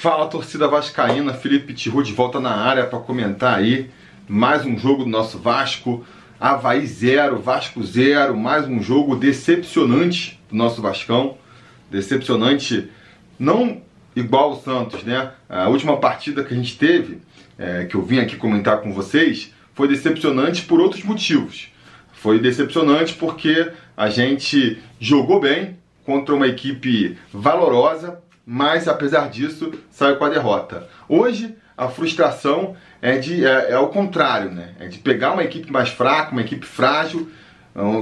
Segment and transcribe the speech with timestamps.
[0.00, 3.90] Fala torcida vascaína, Felipe Tiru de volta na área para comentar aí
[4.28, 6.06] mais um jogo do nosso Vasco.
[6.38, 11.36] Havaí 0, Vasco 0, mais um jogo decepcionante do nosso Vascão.
[11.90, 12.88] Decepcionante,
[13.40, 13.82] não
[14.14, 15.32] igual o Santos, né?
[15.48, 17.18] A última partida que a gente teve,
[17.58, 21.72] é, que eu vim aqui comentar com vocês, foi decepcionante por outros motivos.
[22.12, 30.16] Foi decepcionante porque a gente jogou bem contra uma equipe valorosa, mas apesar disso saiu
[30.16, 30.88] com a derrota.
[31.06, 34.70] Hoje a frustração é de é, é o contrário, né?
[34.80, 37.28] É de pegar uma equipe mais fraca, uma equipe frágil,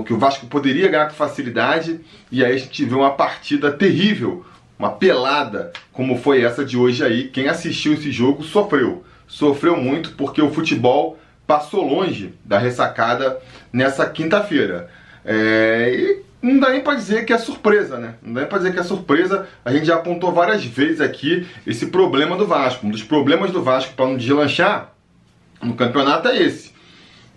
[0.06, 4.46] que o Vasco poderia ganhar com facilidade e aí a gente vê uma partida terrível,
[4.78, 7.24] uma pelada como foi essa de hoje aí.
[7.26, 13.40] Quem assistiu esse jogo sofreu, sofreu muito porque o futebol passou longe da ressacada
[13.72, 14.88] nessa quinta-feira.
[15.24, 18.14] É, e não dá nem para dizer que é surpresa, né?
[18.22, 19.48] Não dá nem para dizer que é surpresa.
[19.64, 22.86] A gente já apontou várias vezes aqui esse problema do Vasco.
[22.86, 24.92] Um dos problemas do Vasco para não deslanchar
[25.62, 26.72] no campeonato é esse.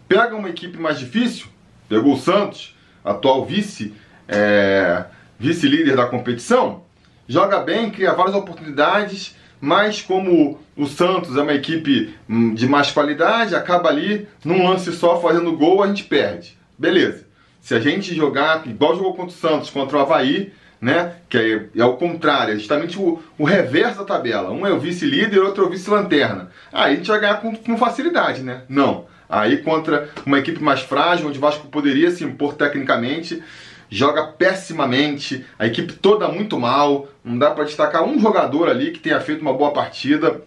[0.07, 1.47] Pega uma equipe mais difícil,
[1.87, 3.93] pegou o Santos, atual vice,
[4.27, 5.05] é,
[5.37, 6.83] vice-líder da competição,
[7.27, 12.91] joga bem, cria várias oportunidades, mas como o Santos é uma equipe hum, de mais
[12.91, 16.57] qualidade, acaba ali num lance só fazendo gol, a gente perde.
[16.77, 17.28] Beleza.
[17.69, 21.17] Se a gente jogar igual jogou contra o Santos, contra o Havaí, né?
[21.29, 24.49] Que é, é o contrário, é justamente o, o reverso da tabela.
[24.49, 26.49] Um é o vice-líder, outro é o vice-lanterna.
[26.73, 28.63] Aí a gente vai ganhar com, com facilidade, né?
[28.67, 29.05] Não.
[29.29, 33.43] Aí contra uma equipe mais frágil, onde o Vasco poderia se impor tecnicamente,
[33.87, 38.99] joga pessimamente, a equipe toda muito mal, não dá para destacar um jogador ali que
[38.99, 40.41] tenha feito uma boa partida.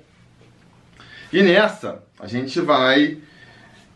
[1.33, 3.19] E nessa, a gente vai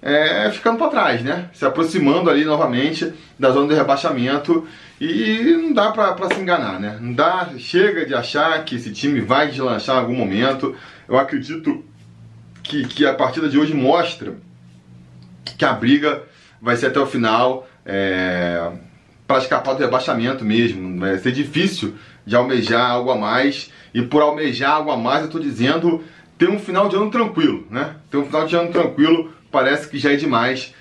[0.06, 1.50] é, ficando para trás, né?
[1.52, 4.64] Se aproximando ali novamente da zona de rebaixamento
[5.00, 6.96] e não dá para se enganar, né?
[7.00, 10.76] Não dá, chega de achar que esse time vai deslanchar em algum momento.
[11.08, 11.84] Eu acredito
[12.62, 14.34] que, que a partida de hoje mostra
[15.58, 16.22] que a briga
[16.62, 18.70] vai ser até o final é,
[19.26, 21.00] para escapar do rebaixamento mesmo.
[21.00, 21.94] Vai ser difícil
[22.24, 23.72] de almejar algo a mais.
[23.92, 26.04] E por almejar algo a mais, eu estou dizendo
[26.38, 27.96] ter um final de ano tranquilo, né?
[28.08, 30.74] Ter um final de ano tranquilo parece que já é demais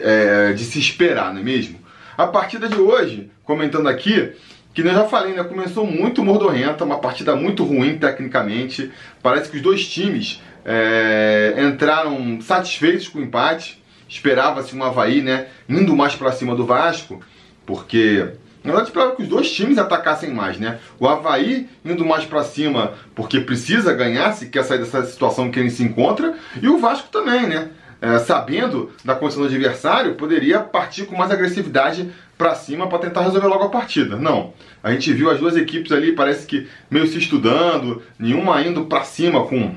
[0.00, 1.78] é, de se esperar, não é mesmo?
[2.18, 4.32] A partida de hoje, comentando aqui,
[4.74, 5.44] que eu já falei, né?
[5.44, 8.90] Começou muito mordorrenta, uma partida muito ruim tecnicamente.
[9.22, 13.80] Parece que os dois times é, entraram satisfeitos com o empate.
[14.08, 15.46] Esperava-se um Havaí, né?
[15.68, 17.20] Indo mais para cima do Vasco,
[17.64, 18.32] porque
[18.64, 20.80] na verdade, esperava que os dois times atacassem mais, né?
[20.98, 25.60] O Havaí indo mais para cima porque precisa ganhar, se quer sair dessa situação que
[25.60, 27.68] ele se encontra, e o Vasco também, né?
[28.00, 33.22] É, sabendo da condição do adversário, poderia partir com mais agressividade para cima para tentar
[33.22, 34.16] resolver logo a partida.
[34.16, 34.52] Não.
[34.82, 39.04] A gente viu as duas equipes ali, parece que meio se estudando, nenhuma indo para
[39.04, 39.74] cima com,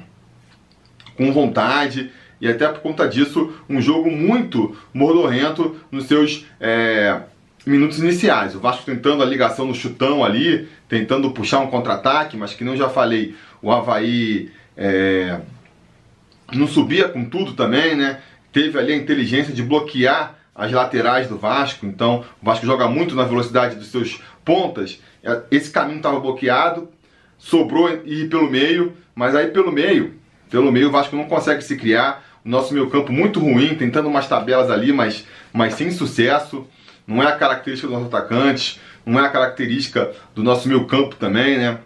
[1.16, 2.12] com vontade.
[2.42, 7.22] E até por conta disso, um jogo muito mordorrento nos seus é,
[7.66, 8.56] minutos iniciais.
[8.56, 12.76] O Vasco tentando a ligação no chutão ali, tentando puxar um contra-ataque, mas que não
[12.76, 14.52] já falei, o Havaí.
[14.78, 15.40] É,
[16.54, 18.22] não subia com tudo também, né?
[18.52, 23.16] Teve ali a inteligência de bloquear as laterais do Vasco, então o Vasco joga muito
[23.16, 25.00] na velocidade dos seus pontas.
[25.50, 26.90] Esse caminho estava bloqueado,
[27.38, 30.16] sobrou ir pelo meio, mas aí pelo meio,
[30.50, 32.28] pelo meio o Vasco não consegue se criar.
[32.44, 36.66] O nosso meio campo muito ruim, tentando umas tabelas ali, mas, mas sem sucesso.
[37.06, 41.16] Não é a característica dos nossos atacantes, não é a característica do nosso meio campo
[41.16, 41.80] também, né?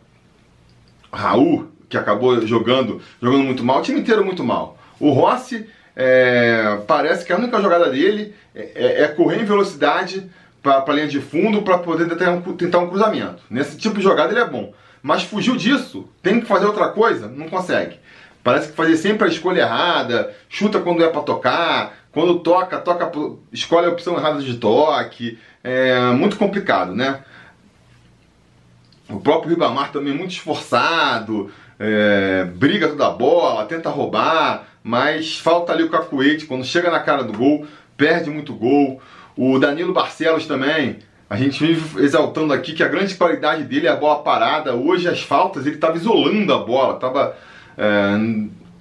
[1.12, 4.80] Raul, que acabou jogando, jogando muito mal, o time inteiro muito mal.
[5.00, 10.28] O Rossi é, parece que a única jogada dele é, é, é correr em velocidade
[10.62, 13.44] para a linha de fundo para poder tentar um, tentar um cruzamento.
[13.48, 14.74] Nesse tipo de jogada ele é bom.
[15.04, 18.00] Mas fugiu disso, tem que fazer outra coisa, não consegue.
[18.44, 23.12] Parece que fazer sempre a escolha errada, chuta quando é para tocar, quando toca, toca,
[23.52, 25.38] escolhe a opção errada de toque.
[25.64, 27.20] É muito complicado, né?
[29.10, 35.72] O próprio Ribamar também muito esforçado, é, briga toda a bola, tenta roubar, mas falta
[35.72, 37.66] ali o cacuete, quando chega na cara do gol,
[37.98, 39.02] perde muito gol.
[39.36, 40.98] O Danilo Barcelos também,
[41.30, 44.76] a gente vive exaltando aqui que a grande qualidade dele é a bola parada.
[44.76, 47.36] Hoje as faltas, ele estava isolando a bola, tava,
[47.78, 48.18] é,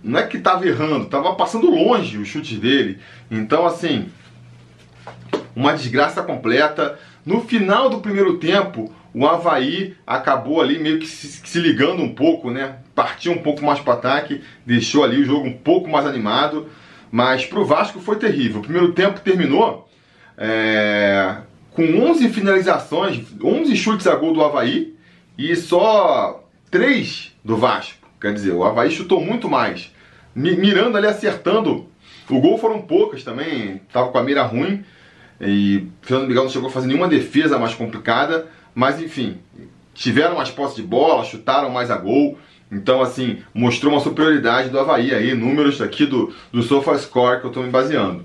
[0.02, 2.99] não é que estava errando, estava passando longe os chutes dele.
[3.31, 4.11] Então, assim,
[5.55, 6.99] uma desgraça completa.
[7.25, 12.50] No final do primeiro tempo, o Havaí acabou ali meio que se, ligando um pouco,
[12.50, 12.76] né?
[12.94, 16.69] Partiu um pouco mais para ataque, deixou ali o jogo um pouco mais animado.
[17.11, 18.61] Mas para o Vasco foi terrível.
[18.61, 19.87] O primeiro tempo terminou
[20.38, 21.37] é,
[21.73, 24.94] com 11 finalizações, 11 chutes a gol do Havaí
[25.37, 28.09] e só 3 do Vasco.
[28.19, 29.93] Quer dizer, o Havaí chutou muito mais.
[30.35, 31.87] Mirando ali, acertando.
[32.31, 34.82] O gol foram poucas também, tava com a mira ruim.
[35.38, 38.47] E Fernando Miguel não chegou a fazer nenhuma defesa mais complicada.
[38.74, 39.38] Mas enfim,
[39.94, 42.38] tiveram mais posse de bola, chutaram mais a gol.
[42.70, 47.50] Então, assim, mostrou uma superioridade do Havaí aí, números aqui do, do SofaScore que eu
[47.50, 48.24] estou me baseando.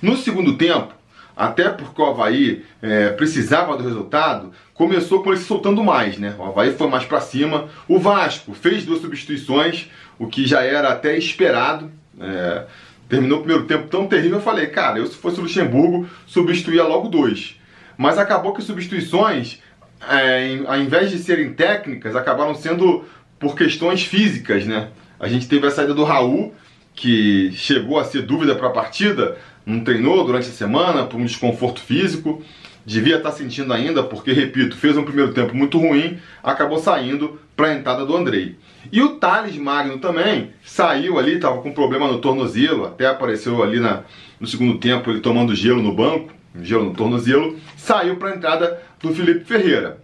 [0.00, 0.94] No segundo tempo,
[1.36, 6.34] até porque o Havaí é, precisava do resultado, começou com ele se soltando mais, né?
[6.38, 7.68] O Havaí foi mais para cima.
[7.88, 11.90] O Vasco fez duas substituições, o que já era até esperado.
[12.18, 12.64] É,
[13.08, 16.84] terminou o primeiro tempo tão terrível, eu falei, cara, eu se fosse o Luxemburgo, substituía
[16.84, 17.60] logo dois.
[17.96, 19.60] Mas acabou que substituições,
[20.08, 23.04] é, em, ao invés de serem técnicas, acabaram sendo
[23.38, 24.88] por questões físicas, né?
[25.18, 26.54] A gente teve a saída do Raul,
[26.94, 29.36] que chegou a ser dúvida para a partida,
[29.66, 32.42] não treinou durante a semana por um desconforto físico,
[32.84, 37.40] devia estar tá sentindo ainda, porque, repito, fez um primeiro tempo muito ruim, acabou saindo
[37.56, 38.56] para a entrada do Andrei.
[38.92, 43.80] E o Thales Magno também saiu ali, estava com problema no tornozelo, até apareceu ali
[43.80, 44.02] na,
[44.38, 48.82] no segundo tempo ele tomando gelo no banco, gelo no tornozelo, saiu para a entrada
[49.00, 49.98] do Felipe Ferreira.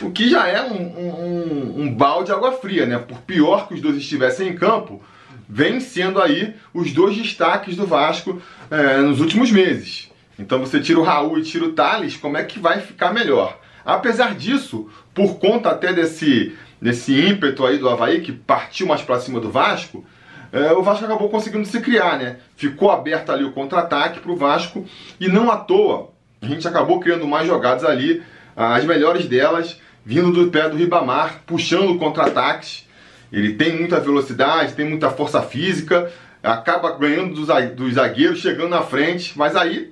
[0.00, 2.98] O que já é um, um, um balde de água fria, né?
[2.98, 5.02] Por pior que os dois estivessem em campo,
[5.48, 8.40] vem sendo aí os dois destaques do Vasco
[8.70, 10.10] é, nos últimos meses.
[10.38, 13.60] Então você tira o Raul e tira o Thales, como é que vai ficar melhor?
[13.84, 19.20] Apesar disso, por conta até desse, desse ímpeto aí do Havaí, que partiu mais para
[19.20, 20.04] cima do Vasco,
[20.52, 22.36] é, o Vasco acabou conseguindo se criar, né?
[22.56, 24.84] Ficou aberto ali o contra-ataque para o Vasco
[25.18, 26.12] e não à toa
[26.42, 28.20] a gente acabou criando mais jogadas ali,
[28.56, 32.84] as melhores delas vindo do pé do Ribamar, puxando contra-ataques
[33.32, 36.12] ele tem muita velocidade, tem muita força física,
[36.42, 39.90] acaba ganhando dos zagueiros, chegando na frente, mas aí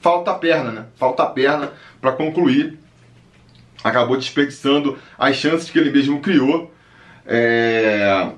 [0.00, 0.86] falta a perna, né?
[0.96, 2.78] Falta a perna para concluir.
[3.84, 6.74] Acabou desperdiçando as chances que ele mesmo criou.
[7.24, 8.30] É...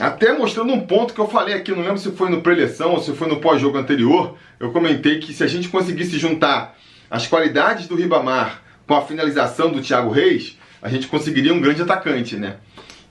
[0.00, 3.02] Até mostrando um ponto que eu falei aqui, não lembro se foi no pré-eleição ou
[3.02, 6.76] se foi no pós-jogo anterior, eu comentei que se a gente conseguisse juntar
[7.10, 11.82] as qualidades do Ribamar com a finalização do Thiago Reis, a gente conseguiria um grande
[11.82, 12.56] atacante, né?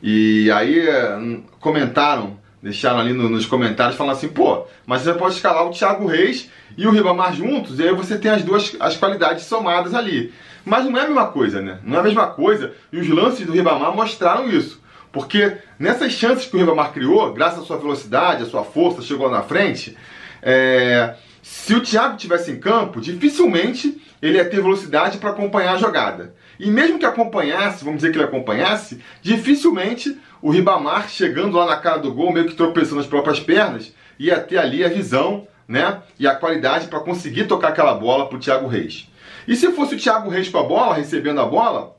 [0.01, 5.65] E aí eh, comentaram, deixaram ali nos comentários falando assim, pô, mas você pode escalar
[5.65, 9.43] o Thiago Reis e o Ribamar juntos, e aí você tem as duas as qualidades
[9.43, 10.31] somadas ali.
[10.63, 11.79] Mas não é a mesma coisa, né?
[11.83, 14.81] Não é a mesma coisa, e os lances do Ribamar mostraram isso.
[15.11, 19.29] Porque nessas chances que o Ribamar criou, graças à sua velocidade, à sua força, chegou
[19.29, 19.97] na frente,
[20.41, 21.15] é...
[21.41, 26.35] se o Thiago tivesse em campo, dificilmente ele ia ter velocidade para acompanhar a jogada.
[26.59, 31.77] E mesmo que acompanhasse, vamos dizer que ele acompanhasse, dificilmente o Ribamar, chegando lá na
[31.77, 36.01] cara do gol, meio que tropeçando nas próprias pernas, ia ter ali a visão né,
[36.17, 39.11] e a qualidade para conseguir tocar aquela bola para o Thiago Reis.
[39.47, 41.96] E se fosse o Thiago Reis com a bola, recebendo a bola,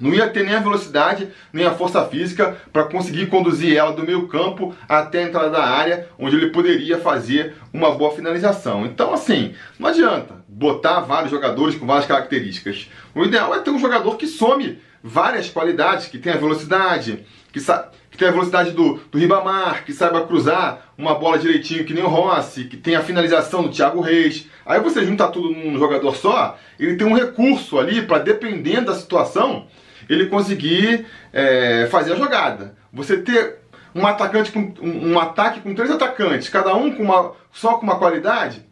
[0.00, 4.04] não ia ter nem a velocidade, nem a força física para conseguir conduzir ela do
[4.04, 8.86] meio campo até a entrada da área, onde ele poderia fazer uma boa finalização.
[8.86, 12.88] Então, assim, não adianta botar vários jogadores com várias características.
[13.14, 17.60] O ideal é ter um jogador que some várias qualidades, que tenha velocidade, que,
[18.10, 22.02] que tenha a velocidade do, do Ribamar, que saiba cruzar uma bola direitinho que nem
[22.02, 24.46] o Rossi, que tenha a finalização do Thiago Reis.
[24.66, 28.94] Aí você junta tudo num jogador só, ele tem um recurso ali para, dependendo da
[28.94, 29.66] situação,
[30.08, 32.74] ele conseguir é, fazer a jogada.
[32.92, 33.58] Você ter
[33.94, 37.84] um atacante com um, um, ataque com três atacantes, cada um com uma, só com
[37.84, 38.64] uma qualidade,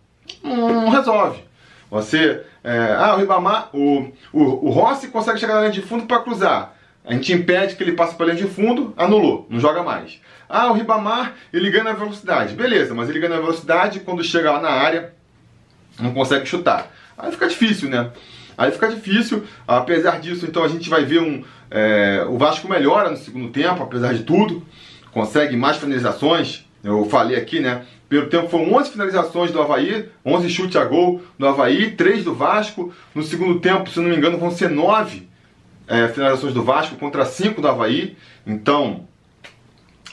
[0.42, 1.44] não, resolve.
[1.90, 6.06] Você, é, ah, o Ribamar, o, o, o Rossi consegue chegar na linha de fundo
[6.06, 6.74] para cruzar.
[7.04, 10.20] A gente impede que ele passe para linha de fundo, anulou, não joga mais.
[10.48, 12.54] Ah, o Ribamar, ele ganha velocidade.
[12.54, 15.12] Beleza, mas ele ganha velocidade quando chega lá na área,
[16.00, 16.90] não consegue chutar.
[17.16, 18.10] Aí fica difícil, né?
[18.56, 21.44] Aí fica difícil, apesar disso, então a gente vai ver um.
[21.70, 24.62] É, o Vasco melhora no segundo tempo, apesar de tudo,
[25.12, 26.64] consegue mais finalizações.
[26.82, 27.84] Eu falei aqui, né?
[28.08, 32.34] Pelo tempo foram 11 finalizações do Havaí, 11 chutes a gol do Havaí, 3 do
[32.34, 32.94] Vasco.
[33.14, 35.28] No segundo tempo, se não me engano, vão ser 9
[35.88, 38.16] é, finalizações do Vasco contra 5 do Havaí.
[38.46, 39.08] Então,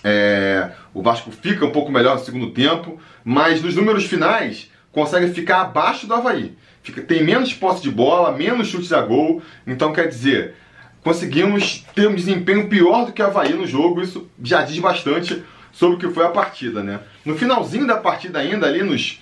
[0.04, 5.32] é, o Vasco fica um pouco melhor no segundo tempo, mas nos números finais consegue
[5.32, 9.42] ficar abaixo do Havaí fica, tem menos posse de bola, menos chutes a gol.
[9.66, 10.56] Então, quer dizer,
[11.02, 14.02] conseguimos ter um desempenho pior do que a Havaí no jogo.
[14.02, 17.00] Isso já diz bastante sobre o que foi a partida, né?
[17.26, 19.20] No finalzinho da partida ainda, ali nos...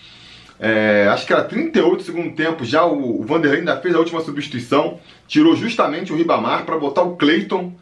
[0.60, 4.22] É, acho que era 38 segundo tempo, já o, o Vanderlei ainda fez a última
[4.22, 7.74] substituição, tirou justamente o Ribamar para botar o Cleiton.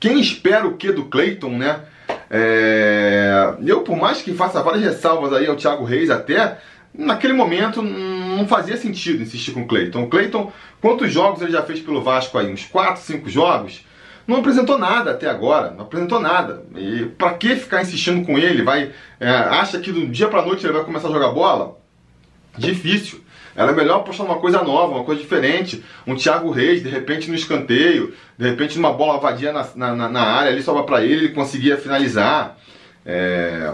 [0.00, 1.82] Quem espera o que do Cleiton, né?
[2.28, 6.58] É, eu, por mais que faça várias ressalvas aí ao Thiago Reis até,
[6.92, 7.80] naquele momento
[8.36, 10.04] não fazia sentido insistir com o Cleiton.
[10.04, 12.52] O Cleiton, quantos jogos ele já fez pelo Vasco aí?
[12.52, 13.84] Uns 4, 5 jogos?
[14.26, 16.64] não apresentou nada até agora, não apresentou nada.
[16.76, 18.62] E para que ficar insistindo com ele?
[18.62, 21.78] Vai, é, acha que do dia para noite ele vai começar a jogar bola?
[22.56, 23.20] Difícil.
[23.54, 25.84] Era melhor apostar uma coisa nova, uma coisa diferente.
[26.06, 30.22] Um Thiago Reis, de repente no escanteio, de repente numa bola vadia na, na, na
[30.22, 32.58] área, ali sobra para ele, ele conseguia finalizar.
[33.06, 33.72] É...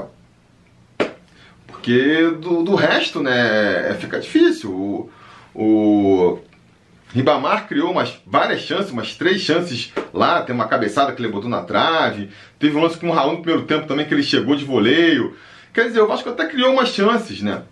[1.81, 4.71] Porque do, do resto, né, é, fica difícil.
[4.71, 5.11] O,
[5.55, 6.39] o
[7.15, 11.49] Ribamar criou umas, várias chances, umas três chances lá, tem uma cabeçada que ele botou
[11.49, 12.29] na trave.
[12.59, 15.35] Teve um lance com o Raul no primeiro tempo também que ele chegou de voleio.
[15.73, 17.63] Quer dizer, eu Vasco até criou umas chances, né?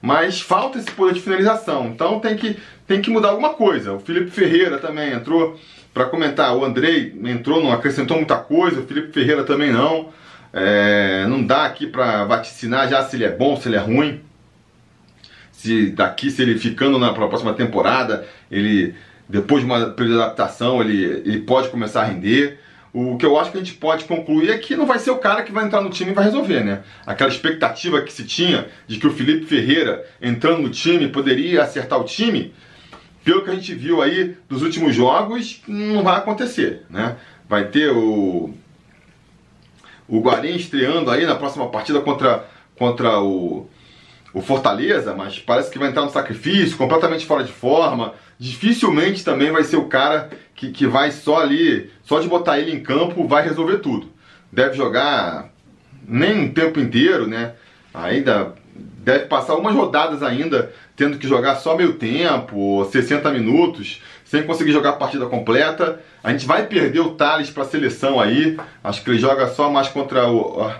[0.00, 1.88] Mas falta esse poder de finalização.
[1.88, 2.56] Então tem que,
[2.86, 3.92] tem que mudar alguma coisa.
[3.92, 5.60] O Felipe Ferreira também entrou
[5.92, 6.56] para comentar.
[6.56, 8.80] O Andrei entrou, não acrescentou muita coisa.
[8.80, 10.08] O Felipe Ferreira também não.
[10.52, 14.20] É, não dá aqui para vaticinar já se ele é bom, se ele é ruim.
[15.52, 18.94] Se daqui, se ele ficando na próxima temporada, ele
[19.28, 22.58] depois de uma período de adaptação, ele, ele pode começar a render.
[22.92, 25.18] O que eu acho que a gente pode concluir é que não vai ser o
[25.18, 26.80] cara que vai entrar no time e vai resolver, né?
[27.06, 32.00] Aquela expectativa que se tinha de que o Felipe Ferreira entrando no time poderia acertar
[32.00, 32.54] o time,
[33.22, 37.16] pelo que a gente viu aí dos últimos jogos, não vai acontecer, né?
[37.46, 38.54] Vai ter o
[40.08, 42.44] o Guarim estreando aí na próxima partida contra,
[42.76, 43.68] contra o,
[44.32, 48.14] o Fortaleza, mas parece que vai entrar no sacrifício, completamente fora de forma.
[48.38, 52.72] Dificilmente também vai ser o cara que, que vai só ali, só de botar ele
[52.72, 54.10] em campo, vai resolver tudo.
[54.50, 55.50] Deve jogar
[56.06, 57.52] nem um tempo inteiro, né?
[57.92, 64.42] Ainda deve passar umas rodadas ainda, tendo que jogar só meio tempo, 60 minutos, sem
[64.42, 66.00] conseguir jogar a partida completa.
[66.22, 68.58] A gente vai perder o Thales para a seleção aí.
[68.84, 70.70] Acho que ele joga só mais contra o.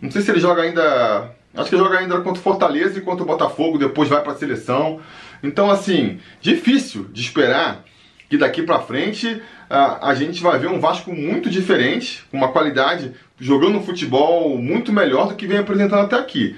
[0.00, 1.30] Não sei se ele joga ainda.
[1.54, 4.32] Acho que ele joga ainda contra o Fortaleza e contra o Botafogo, depois vai para
[4.32, 5.00] a seleção.
[5.42, 7.82] Então, assim, difícil de esperar
[8.28, 12.48] que daqui para frente a, a gente vai ver um Vasco muito diferente, com uma
[12.48, 16.56] qualidade, jogando um futebol muito melhor do que vem apresentando até aqui.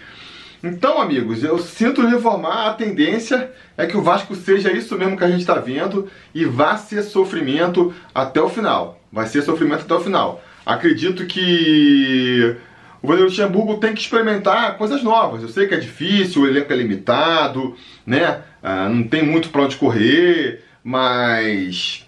[0.62, 2.68] Então, amigos, eu sinto reformar.
[2.68, 6.44] A tendência é que o Vasco seja isso mesmo que a gente está vendo e
[6.44, 9.00] vá ser sofrimento até o final.
[9.12, 10.42] Vai ser sofrimento até o final.
[10.66, 12.56] Acredito que
[13.00, 15.42] o Vanderlei Luxemburgo tem que experimentar coisas novas.
[15.42, 18.42] Eu sei que é difícil, o elenco é limitado, né?
[18.62, 22.04] Ah, não tem muito para onde correr, mas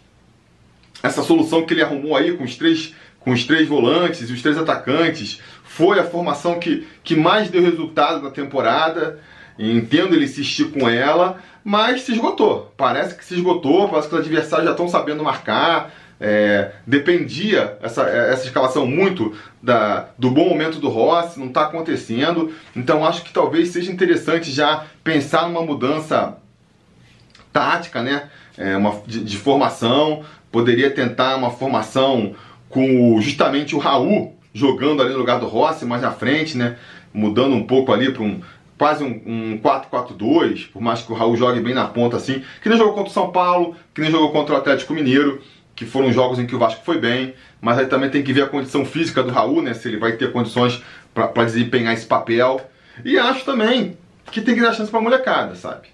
[1.02, 4.42] essa solução que ele arrumou aí com os três, com os três volantes e os
[4.42, 5.40] três atacantes
[5.70, 9.20] foi a formação que, que mais deu resultado na temporada.
[9.56, 12.74] Entendo ele insistir com ela, mas se esgotou.
[12.76, 15.92] Parece que se esgotou, parece que os adversários já estão sabendo marcar.
[16.20, 22.52] É, dependia essa, essa escalação muito da, do bom momento do Rossi, não está acontecendo.
[22.74, 26.36] Então acho que talvez seja interessante já pensar numa mudança
[27.52, 28.28] tática, né?
[28.58, 30.24] É, uma, de, de formação.
[30.50, 32.34] Poderia tentar uma formação
[32.68, 36.76] com justamente o Raul jogando ali no lugar do Rossi mais na frente, né?
[37.12, 38.40] Mudando um pouco ali para um
[38.78, 42.68] quase um, um 4-4-2, por mais que o Raul jogue bem na ponta assim, que
[42.70, 45.42] nem jogou contra o São Paulo, que nem jogou contra o Atlético Mineiro,
[45.76, 48.44] que foram jogos em que o Vasco foi bem, mas aí também tem que ver
[48.44, 49.74] a condição física do Raul, né?
[49.74, 52.58] Se ele vai ter condições para desempenhar esse papel.
[53.04, 53.98] E acho também
[54.30, 55.88] que tem que dar chance para molecada, sabe?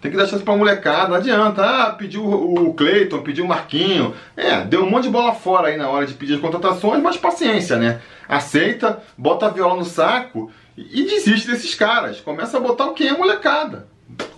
[0.00, 1.62] Tem que dar chance pra molecada, não adianta.
[1.62, 4.14] Ah, pediu o Cleiton, pediu o Marquinho.
[4.36, 7.16] É, deu um monte de bola fora aí na hora de pedir as contratações, mas
[7.16, 8.00] paciência, né?
[8.28, 12.20] Aceita, bota a viola no saco e desiste desses caras.
[12.20, 13.88] Começa a botar o que é molecada.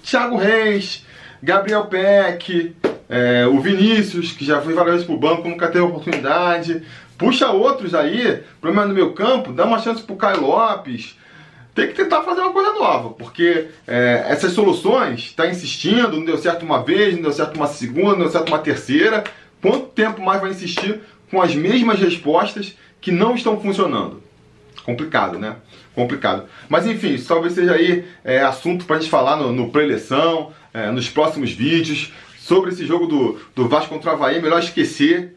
[0.02, 1.04] Thiago Reis,
[1.42, 2.74] Gabriel Peck,
[3.08, 6.82] é, o Vinícius, que já foi várias vezes pro banco, nunca teve oportunidade.
[7.18, 11.19] Puxa outros aí, problema no meu campo, dá uma chance pro Caio Lopes
[11.80, 16.36] tem que tentar fazer uma coisa nova, porque é, essas soluções, está insistindo, não deu
[16.36, 19.24] certo uma vez, não deu certo uma segunda, não deu certo uma terceira.
[19.62, 24.22] Quanto tempo mais vai insistir com as mesmas respostas que não estão funcionando?
[24.84, 25.56] Complicado, né?
[25.94, 26.44] Complicado.
[26.68, 30.52] Mas enfim, isso talvez seja aí é, assunto para a gente falar no, no pré-eleição,
[30.74, 32.12] é, nos próximos vídeos.
[32.38, 35.36] Sobre esse jogo do, do Vasco contra o Havaí, melhor esquecer.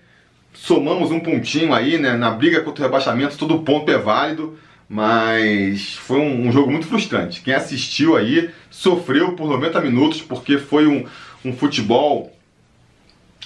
[0.53, 2.17] Somamos um pontinho aí, né?
[2.17, 4.57] Na briga contra o rebaixamento, todo ponto é válido
[4.93, 7.41] mas foi um, um, jogo muito frustrante.
[7.41, 11.07] Quem assistiu aí sofreu por 90 minutos porque foi um,
[11.43, 12.31] um futebol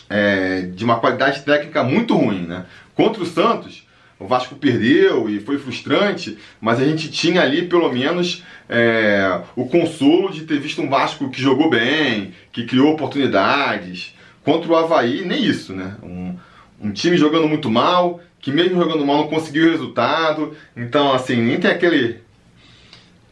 [0.10, 2.42] é, de uma qualidade técnica muito ruim.
[2.42, 2.66] Né?
[2.94, 3.88] Contra o Santos,
[4.20, 9.68] o Vasco perdeu e foi frustrante, mas a gente tinha ali pelo menos é, o
[9.70, 14.14] consolo de ter visto um Vasco que jogou bem, que criou oportunidades.
[14.44, 15.96] Contra o Havaí, nem isso, né?
[16.04, 16.36] Um,
[16.82, 20.56] um time jogando muito mal, que mesmo jogando mal não conseguiu resultado.
[20.76, 22.22] Então, assim, nem tem aquele.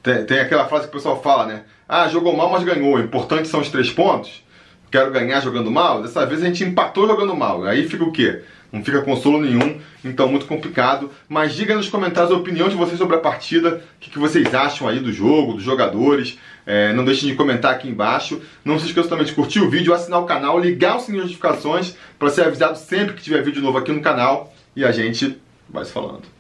[0.02, 1.64] Tem, tem aquela frase que o pessoal fala, né?
[1.88, 2.96] Ah, jogou mal, mas ganhou.
[2.96, 4.44] O importante são os três pontos.
[4.92, 7.64] quero ganhar jogando mal, dessa vez a gente empatou jogando mal.
[7.64, 8.42] Aí fica o quê?
[8.72, 11.12] Não fica consolo nenhum, então muito complicado.
[11.30, 14.54] Mas diga nos comentários a opinião de vocês sobre a partida, o que, que vocês
[14.54, 16.38] acham aí do jogo, dos jogadores.
[16.66, 18.42] É, não deixem de comentar aqui embaixo.
[18.64, 21.30] Não se esqueçam também de curtir o vídeo, assinar o canal, ligar o sininho de
[21.30, 24.55] notificações para ser avisado sempre que tiver vídeo novo aqui no canal.
[24.76, 25.40] E a gente
[25.70, 26.35] vai se falando.